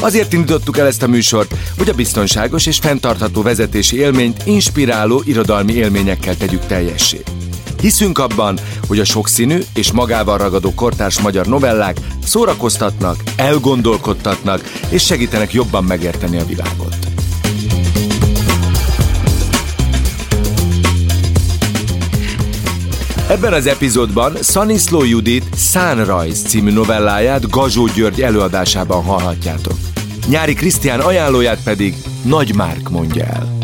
[0.00, 5.72] Azért indítottuk el ezt a műsort, hogy a biztonságos és fenntartható vezetési élményt inspiráló irodalmi
[5.72, 7.22] élményekkel tegyük teljessé.
[7.80, 15.52] Hiszünk abban, hogy a sokszínű és magával ragadó kortárs magyar novellák szórakoztatnak, elgondolkodtatnak és segítenek
[15.52, 16.96] jobban megérteni a világot.
[23.28, 29.79] Ebben az epizódban Szaniszló Judit Sunrise című novelláját Gazsó György előadásában hallhatjátok.
[30.30, 33.58] Nyári Krisztián ajánlóját pedig Nagy Márk mondja el.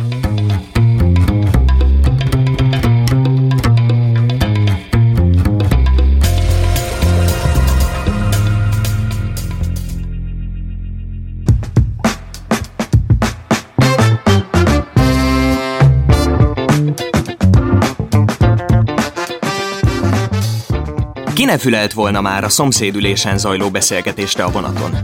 [21.34, 24.98] Ki ne fülelt volna már a szomszédülésen zajló beszélgetésre a vonaton?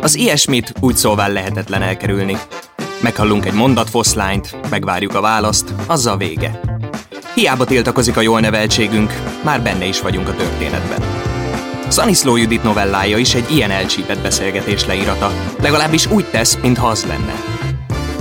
[0.00, 2.38] Az ilyesmit úgy szóval lehetetlen elkerülni.
[3.00, 6.60] Meghallunk egy mondatfoszlányt, megvárjuk a választ, azzal vége.
[7.34, 9.12] Hiába tiltakozik a jól neveltségünk,
[9.44, 11.02] már benne is vagyunk a történetben.
[11.88, 17.34] Szaniszló Judit novellája is egy ilyen elcsípett beszélgetés leírata, legalábbis úgy tesz, mintha az lenne.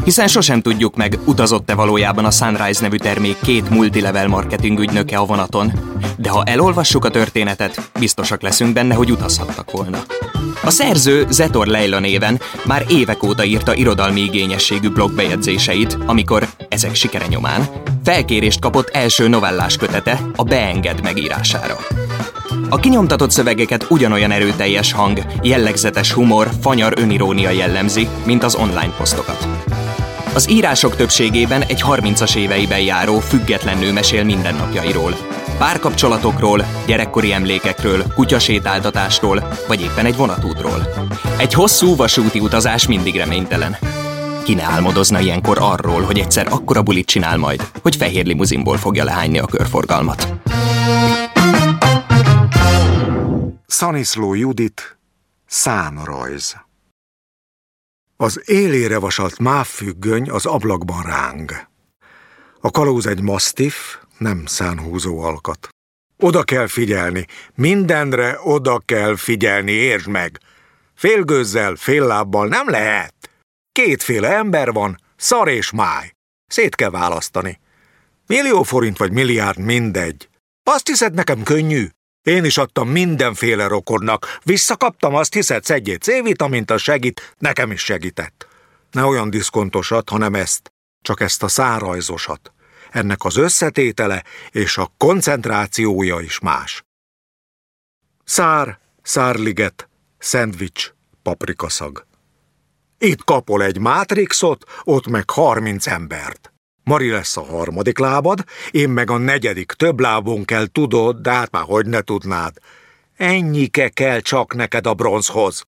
[0.03, 5.25] Hiszen sosem tudjuk meg, utazott-e valójában a Sunrise nevű termék két multilevel marketing ügynöke a
[5.25, 5.72] vonaton,
[6.17, 10.00] de ha elolvassuk a történetet, biztosak leszünk benne, hogy utazhattak volna.
[10.63, 17.26] A szerző Zetor Leila néven már évek óta írta irodalmi igényességű blogbejegyzéseit, amikor, ezek sikere
[17.27, 17.67] nyomán,
[18.04, 21.77] felkérést kapott első novellás kötete a Beenged megírására.
[22.70, 29.48] A kinyomtatott szövegeket ugyanolyan erőteljes hang, jellegzetes humor, fanyar önirónia jellemzi, mint az online posztokat.
[30.33, 39.47] Az írások többségében egy 30-as éveiben járó független nő mesél mindennapjairól, párkapcsolatokról, gyerekkori emlékekről, kutyasétáltatásról,
[39.67, 40.87] vagy éppen egy vonatútról.
[41.37, 43.77] Egy hosszú vasúti utazás mindig reménytelen.
[44.43, 49.03] Ki ne álmodozna ilyenkor arról, hogy egyszer akkora bulit csinál majd, hogy fehér limuzinból fogja
[49.03, 50.33] lehányni a körforgalmat.
[53.65, 54.97] Szaniszló Judit,
[55.45, 56.55] Szánrajz
[58.17, 61.51] Az élére vasalt mávfüggöny az ablakban ráng.
[62.61, 65.70] A kalóz egy masztif, nem szánhúzó alkat.
[66.17, 70.39] Oda kell figyelni, mindenre oda kell figyelni, értsd meg!
[70.95, 73.14] Félgőzzel, fél lábbal nem lehet.
[73.72, 76.11] Kétféle ember van, szar és máj.
[76.45, 77.60] Szét kell választani.
[78.28, 80.30] Millió forint vagy milliárd, mindegy.
[80.64, 81.88] Azt hiszed nekem könnyű?
[82.22, 84.39] Én is adtam mindenféle rokonnak.
[84.44, 88.48] Visszakaptam, azt hiszed, szedjét C-vitamint, a segít, nekem is segített.
[88.92, 92.52] Ne olyan diszkontosat, hanem ezt, csak ezt a szárajzosat.
[92.97, 96.83] Ennek az összetétele és a koncentrációja is más.
[98.23, 102.05] Szár, szárliget, szendvics, paprikaszag.
[102.97, 106.53] Itt kapol egy mátrixot, ott meg harminc embert.
[106.83, 111.52] Mari lesz a harmadik lábad, én meg a negyedik, több lábon kell, tudod, de hát
[111.52, 112.57] már hogy ne tudnád.
[113.17, 115.63] Ennyike kell csak neked a bronzhoz.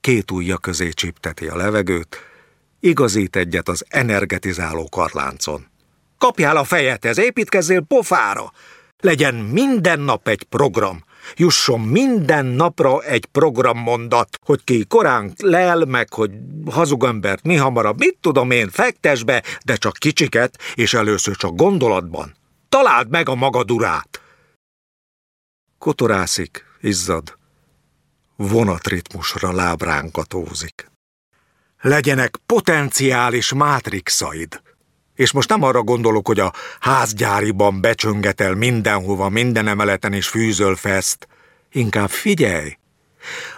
[0.00, 2.16] Két ujja közé csipteti a levegőt,
[2.80, 5.72] igazít egyet az energetizáló karláncon.
[6.18, 8.52] Kapjál a fejedhez, építkezzél pofára!
[9.00, 11.04] Legyen minden nap egy program.
[11.36, 16.30] Jusson minden napra egy programmondat, hogy ki korán lel, meg hogy
[16.70, 22.34] hazugembert mi hamarabb, mit tudom én, fektes be, de csak kicsiket, és először csak gondolatban.
[22.68, 24.20] Találd meg a magad urát!
[25.78, 27.38] Kotorászik, izzad,
[28.36, 30.90] vonatritmusra lábránkatózik.
[31.80, 34.62] Legyenek potenciális mátrixaid,
[35.14, 41.28] és most nem arra gondolok, hogy a házgyáriban becsöngetel mindenhova, minden emeleten is fűzöl fest.
[41.72, 42.76] Inkább figyelj!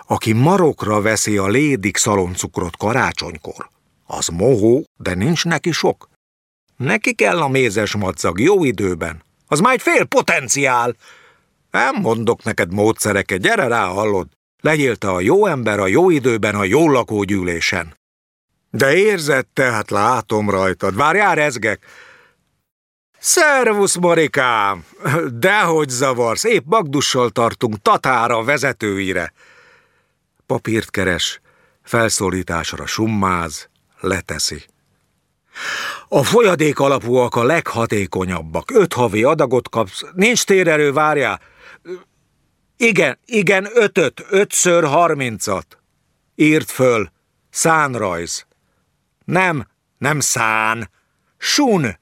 [0.06, 3.69] Aki marokra veszi a lédik szaloncukrot karácsonykor,
[4.06, 6.08] az mohó, de nincs neki sok.
[6.76, 9.23] Neki kell a mézes madzag jó időben.
[9.47, 10.97] Az már egy fél potenciál.
[11.70, 14.26] Nem mondok neked módszereket, gyere rá, hallod.
[14.61, 17.97] Legyél te a jó ember a jó időben a jó lakógyűlésen.
[18.76, 20.96] De érzed, tehát látom rajtad.
[20.96, 21.87] Várjál, rezgek.
[23.19, 24.84] Szervusz, Marikám!
[25.32, 29.32] Dehogy zavarsz, épp Magdussal tartunk Tatára vezetőire.
[30.46, 31.40] Papírt keres,
[31.82, 33.69] Felszólításra summáz,
[34.00, 34.64] leteszi.
[36.08, 38.70] A folyadék alapúak a leghatékonyabbak.
[38.70, 40.05] Öt havi adagot kapsz.
[40.12, 41.40] Nincs térerő, várjál.
[42.76, 45.78] Igen, igen, ötöt, ötször harmincat.
[46.34, 47.11] Írt föl.
[47.50, 48.46] Szánrajz.
[49.26, 49.67] Nem,
[49.99, 50.90] nem szán.
[51.38, 51.96] Sun.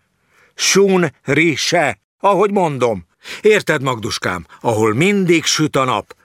[0.54, 3.06] Sun rise, ahogy mondom.
[3.40, 6.16] Érted, Magduskám, ahol mindig süt a nap.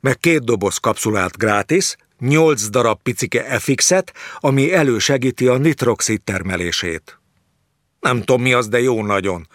[0.00, 7.18] Meg két doboz kapszulát gratis, nyolc darab picike FX-et, ami elősegíti a nitroxid termelését.
[8.00, 9.48] Nem tudom mi az, de jó nagyon.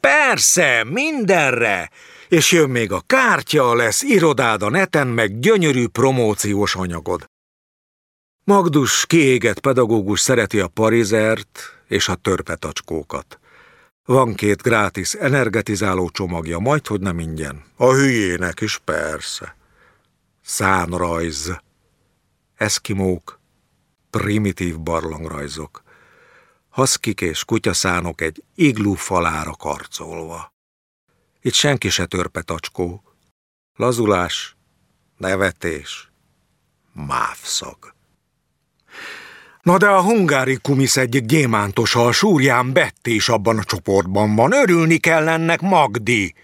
[0.00, 1.90] Persze, mindenre!
[2.28, 7.30] És jön még a kártya, lesz irodád a neten, meg gyönyörű promóciós anyagod.
[8.48, 13.38] Magdus kiégett pedagógus szereti a parizert és a törpetacskókat.
[14.04, 17.64] Van két grátis energetizáló csomagja, majd hogy nem ingyen.
[17.76, 19.56] A hülyének is persze.
[20.42, 21.60] Szánrajz.
[22.56, 23.40] Eszkimók.
[24.10, 25.82] Primitív barlangrajzok.
[26.68, 30.52] Haszkik és kutyaszánok egy iglú falára karcolva.
[31.40, 33.02] Itt senki se törpetacskó.
[33.76, 34.56] Lazulás,
[35.16, 36.10] nevetés,
[36.92, 37.96] mávszag.
[39.68, 44.52] Na de a hungári kumisz egyik gyémántosa, a súrján Betty is abban a csoportban van.
[44.52, 46.34] Örülni kell ennek, Magdi.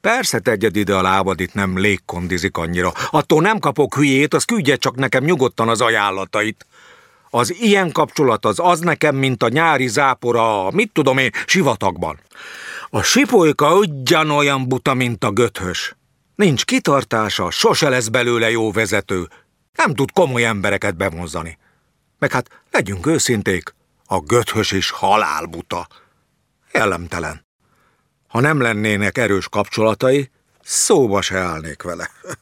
[0.00, 2.92] Persze tegyed ide a lábad, itt nem légkondizik annyira.
[3.10, 6.66] Attól nem kapok hülyét, az küldje csak nekem nyugodtan az ajánlatait.
[7.30, 12.18] Az ilyen kapcsolat az az nekem, mint a nyári zápora, mit tudom én, sivatagban.
[12.90, 15.96] A sipolyka ugyanolyan buta, mint a göthös.
[16.34, 19.28] Nincs kitartása, sose lesz belőle jó vezető.
[19.74, 21.58] Nem tud komoly embereket bevonzani.
[22.18, 23.74] Meg hát legyünk őszinték,
[24.06, 25.88] a göthös is halálbuta.
[26.72, 27.46] Jellemtelen.
[28.28, 30.30] Ha nem lennének erős kapcsolatai,
[30.62, 32.10] szóba se állnék vele.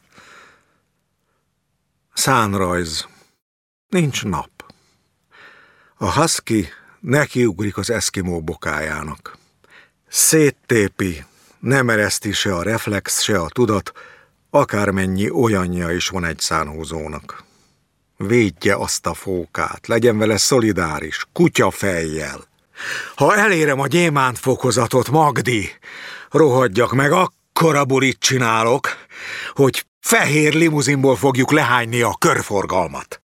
[2.14, 3.06] Szánrajz.
[3.88, 4.50] Nincs nap.
[5.96, 6.68] A husky
[7.00, 9.36] nekiugrik az eszkimó bokájának.
[10.08, 11.24] Széttépi,
[11.58, 13.92] nem ereszti se a reflex, se a tudat,
[14.50, 17.45] akármennyi olyanja is van egy szánhúzónak.
[18.16, 22.44] Védje azt a fókát, legyen vele szolidáris, kutya fejjel.
[23.14, 25.70] Ha elérem a gyémánt fokozatot, Magdi,
[26.30, 28.88] rohadjak meg, akkora bulit csinálok,
[29.54, 33.20] hogy fehér limuzinból fogjuk lehányni a körforgalmat.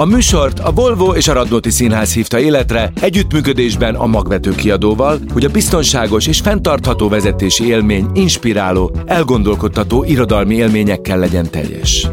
[0.00, 5.44] A műsort a Volvo és a Radnóti Színház hívta életre együttműködésben a magvető kiadóval, hogy
[5.44, 12.08] a biztonságos és fenntartható vezetési élmény inspiráló, elgondolkodtató irodalmi élményekkel legyen teljes.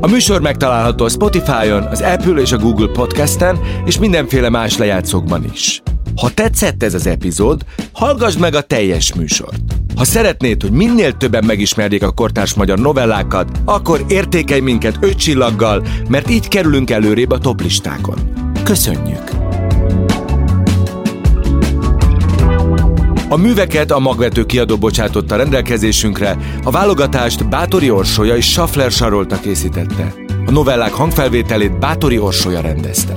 [0.00, 5.44] A műsor megtalálható a Spotify-on, az Apple és a Google Podcast-en és mindenféle más lejátszókban
[5.52, 5.82] is.
[6.20, 9.60] Ha tetszett ez az epizód, hallgass meg a teljes műsort.
[9.96, 15.86] Ha szeretnéd, hogy minél többen megismerjék a kortárs magyar novellákat, akkor értékelj minket öt csillaggal,
[16.08, 18.18] mert így kerülünk előrébb a toplistákon.
[18.64, 19.30] Köszönjük!
[23.28, 30.14] A műveket a magvető kiadó bocsátotta rendelkezésünkre, a válogatást Bátori Orsolya és Schaffler Sarolta készítette.
[30.46, 33.14] A novellák hangfelvételét Bátori Orsolya rendezte.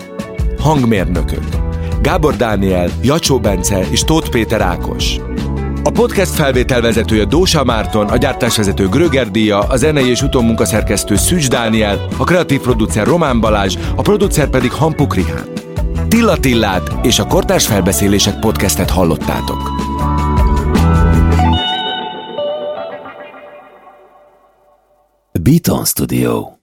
[0.57, 1.60] Hangmérnökök
[2.01, 5.19] Gábor Dániel, Jacsó Bence és Tóth Péter Ákos.
[5.83, 12.07] A podcast felvételvezetője Dósa Márton, a gyártásvezető Gröger Díja, a zenei és utómunkaszerkesztő Szűcs Dániel,
[12.17, 15.47] a kreatív producer Román Balázs, a producer pedig Hampuk Rihán.
[16.07, 19.71] Tilla Tillát és a Kortárs Felbeszélések podcastet hallottátok.
[25.41, 26.59] Beaton Studio